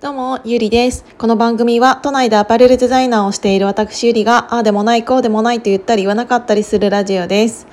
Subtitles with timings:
[0.00, 1.04] どうも、ゆりです。
[1.16, 7.66] この番組は都内でアパレルデザイナーをしている私ゆりが、ああでもない、こうでもないと言ったり言わなかったりするラジオです。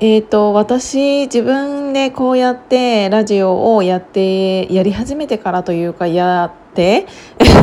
[0.00, 7.06] えっ、ー、と、私、自分でこうやってラジオをやって、やり始めてからというか、やって、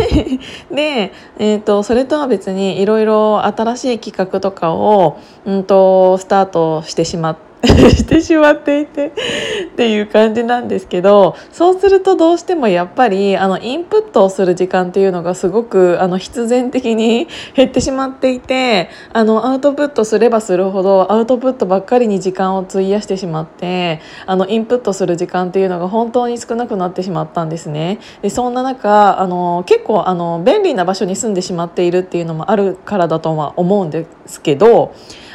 [0.72, 7.53] で、えーと、それとは別にいろいろ新しい企画とかを、うんとスタートしてしまって。
[7.96, 28.00] してしまっていてっていう感じなんですけどそうするとどうしてもやっぱりあのインプットをする時間っていうのがすごくあの必然的に減ってしまっていてあのアウトプットすればするほどアウトプットばっかりに時間を費やしてしまってあのインプットする時間っていうのが本当に少なくなってしまったんですね。
[28.22, 34.94] でそんな中あの結構あの便利な場所に住んでしまっているっていうのもあるからだとは思うんですけど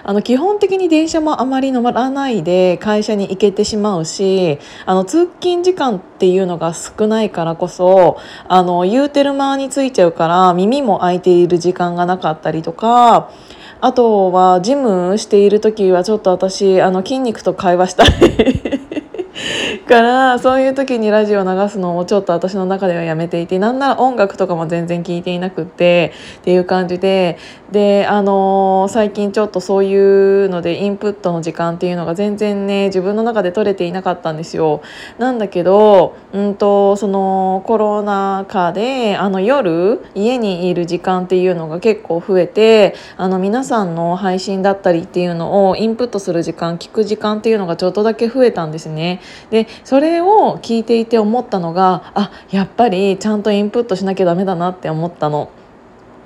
[0.08, 8.16] あの基本的に電車もあまり乗らないで会社に行けてしまうしあの通勤時間っていうのが少ないからこそ
[8.48, 13.30] あの言うてる間についちゃうから耳も開いている時間がなかったりとか
[13.82, 18.77] あとはジムしている時はちょっと私あの筋肉と会話したい
[19.88, 27.38] からそういう時にラジオ流すのをちょっと私の中ではやめていてなんなら音楽とかも全然聞いていなくってっていう感じで
[27.72, 34.82] であのー、最近ちょっとそういうのでインプットの時間っていうのが全然ね自分の中で取れていなかったんですよ。
[35.18, 49.20] なんだけど、うんと、そのコロナ禍であの夜家にいる時間っていうのが結構増えてあの皆さんの配信だったりっていうのをインプットする時間聞く時間っていうのがちょっとだけ増えたんですね。
[49.50, 55.50] でそれを聞いていて思ったのがあやっぱりちゃんとインプットしなきゃダメだなって思ったの。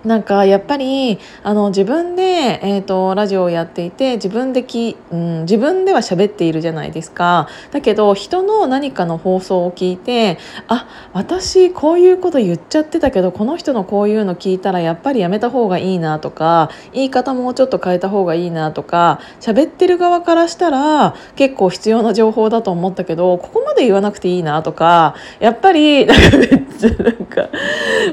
[0.05, 7.49] なんかやっぱりあの自分で、えーと、ラジオをやっていて自分でき、うん、自分では喋っているじゃないですか。
[7.71, 26.49] だけど人の何かの放送を聞いてあ私こういうこと言っちゃってたけどこの人のこういうの聞いたらやっぱりやめた方がいいなとか言い方もうちょっと変えた方がいいなとか喋ってる側からしたら結構必要な情報だと思ったけどここまで言わなくていいなとかやっぱりなんかめっ
[26.79, 27.49] ちゃなんか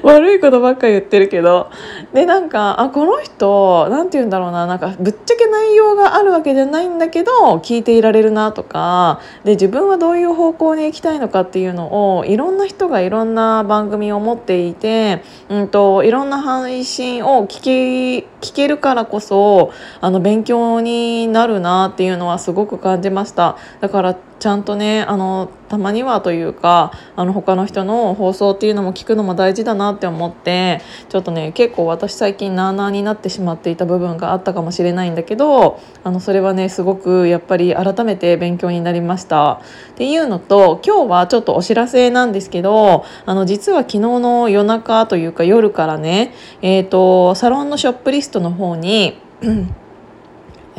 [0.04, 1.72] 悪いことばっか言ってるけど
[2.14, 23.58] でなんかあこの人なんて言うんだろうななんかぶっちゃけ内容があるわけじゃないんだけど聞いていられるなとかで自分はどういう方向に行きたいのかっていうのをいろんな人がいろんな番組を持っていて、うんと、いろんな配信を聞き聞けるからこそあの勉強になるなっていうのはすごく感じました。
[23.82, 39.62] だからちゃんとねあのたまにはというかあの他の人の放送っていうのも聞くのも大事だなって思ってちょっとね結構私最近なあなあになってしまっていた部分があったかもしれないんだけどあのそれはねすごくやっぱり改めて勉強になりました。
[39.92, 49.20] っていうのと今日はちょっとお知らせなんですけどあの実は昨日の夜中というか夜からね、えーとサロンのショップリストの方に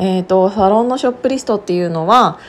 [0.01, 2.39] えーと、サロンのショップリストっていうのは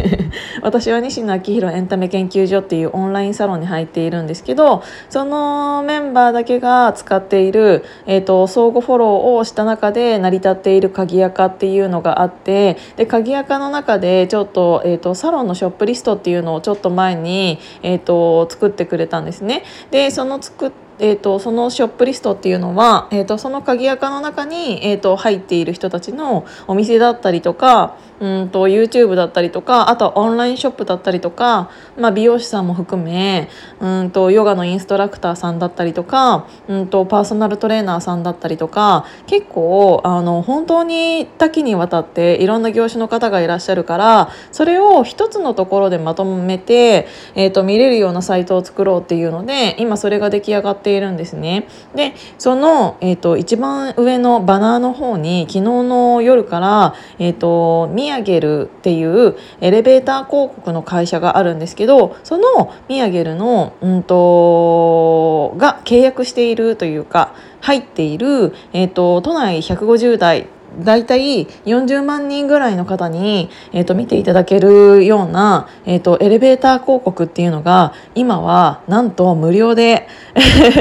[0.60, 19.62] 私は西野昭弘エンタメ研究所っていうオンラインサロンに入っているんですけどそのメンバーだけが使っている、えーと、相互フォローをした中で成り立っている鍵垢っていうのがあってで鍵垢の中でちょっと,、えーと、サロンのショップリストっていうのをちょっと前に、えー、と作ってくれたんですね。
[19.90, 33.48] でその作っえーと、そのショップリストっていうのは、えーと、その鍵垢の中に、えーと、入っている人たちのお店だったりとかうんと YouTube だったりとかあとはオンラインショップだったりとか、まあ、美容師さんも含め
[33.80, 51.68] うんとヨガのインストラクターさんだったりとかうんとパーソナルトレーナーさんだったりとか結構あの本当に多岐にわたっていろんな業種の方がいらっしゃるからそれを一つのところでまとめて、えー、と見れるようなサイトを作ろうっていうので今それが出来上がってているんですね。
[51.94, 70.46] でその、えーと、一番上のバナーの方に昨日の夜から、えーと、ミヤゲルっていうエレベーター広告の会社があるんですけどそのミヤゲルの、うんと、が契約しているというか入っている、えー、と都内150代
[70.82, 80.08] 大体40万人ぐらいの方に、えーと、見ていただけるような、えーと、エレベーター広告っていうのが今はなんと無料で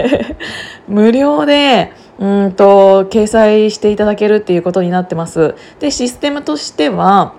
[0.88, 5.56] 無料でうんと掲載していただけるっていうことになってます。
[5.80, 7.34] でシステムとしては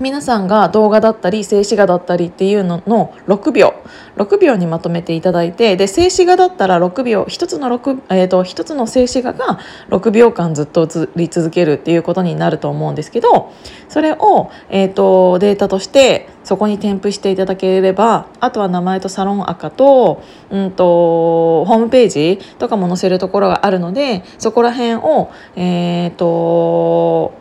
[0.00, 3.74] 皆さんが動画だったり静止画だったりっていうのの6秒。
[4.16, 9.58] 6秒にまとめていただいてで静止画だったら6秒1つの6、えーと、1つの静止画が
[9.88, 13.52] 6秒間ずっと映り続けるっていうことになると思うんですけど
[13.88, 27.32] それを、えーと、データとしてそこに添付していただければあとは名前とサロン赤と,、うんと、ホームページとかも載せるところがあるのでそこら辺をえっ、ー、と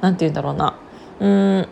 [0.00, 0.78] 何て言うんだろうな。
[1.20, 1.68] うん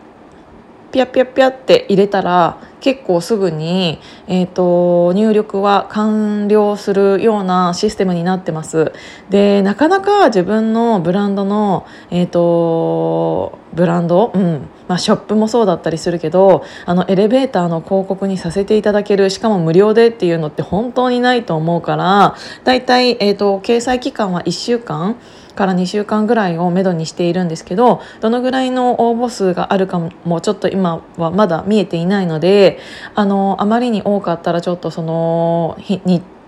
[0.97, 8.93] ピャピャピャって入れたら結構すぐに、えーと、入力は完了するようなシステムになってます。
[9.29, 25.17] でなかなか自分のブランドの、えーと、ブランド、うんまあ、ショップもそうだったりするけどあのエレベーターの広告にさせていただけるしかも無料でっていうのって本当にないと思うからだいたい、えーと掲載期間は1週間。
[25.57, 32.79] から2週間ぐらいをめどにしているんですけどどのぐらいの応募数があるかもちょっと今はまだ見えていないので
[33.15, 36.01] あのあまりに多かったらちょっとその日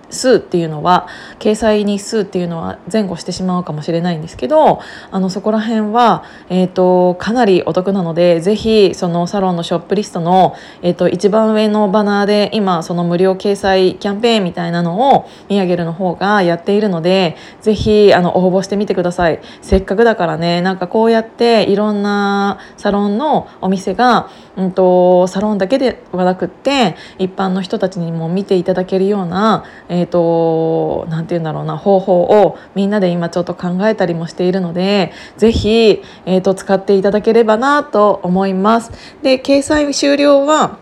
[0.10, 1.08] 数っていうのは
[1.40, 19.40] 掲載日数っていうのは前後してしまうかもしれないんですけどあのそこら辺は、えーと、かなりお得なのでぜひそのサロンのショップリストの、えーと、一番上のバナーで今その無料掲載キャンペーンみたいなのを見上げるの方がやっているのでぜひあの応募してみてください。
[19.62, 38.92] せっかくだからねなんかこうやっていろんなサロンのお店が、うんと、サロンだけではなくって一般の人たちにも見ていただけるような、ええーと、なんて言うんだろうな方法をみんなで今ちょっと考えたりもしているので是非、えーと使っていただければなと思います。
[39.22, 40.78] で掲載終了は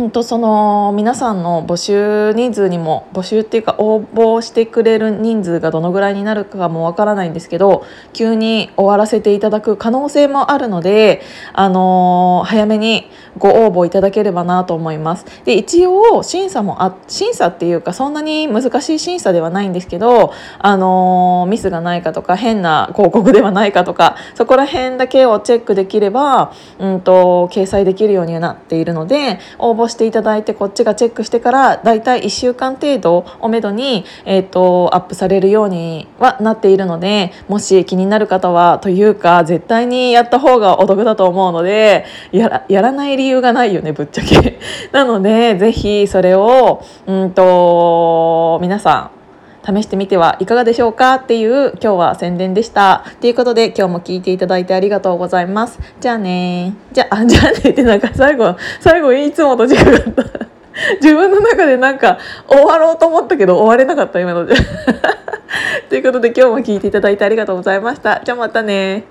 [0.00, 15.26] んとその皆さんの募集人数にも募集っていうか応募してくれる人数がどのぐらいになるかもわからないんですけど急に終わらせていただく可能性もあるので、あのー、早めにご応募いただければなと思います。
[15.44, 44.58] で一応審査もあ審査っていうかそんなに難しい審査ではないんですけど、あのー、ミスがないかとか変な広告ではないかとかそこら辺だけをチェックできれば、うんと掲載できるようになっているので応募していただいてこっちがチェックしてからだいたい1週間程度をめどに、えーと、アップされるようにはなっているのでもし気になる方はというか絶対にやった方がお得だと思うのでやらやらない理由がないよねぶっちゃけ。
[44.92, 49.19] なのでぜひそれをうんと皆さん
[49.64, 53.04] 試してみてはいかがでしょうかっていう今日は宣伝でした。
[53.20, 55.78] ということで今日も聞いていただいてありがとうございます。
[56.00, 60.24] じゃあねじゃあ、じゃあねってなんか最後、最後いつもと違かった。
[61.00, 62.18] 自分の中でなんか
[62.48, 64.54] 終わろうと思ったけど終われなかった今ので。
[65.88, 68.20] ということで今日も聞いていただいてありがとうございました。
[68.24, 69.04] じゃあまたね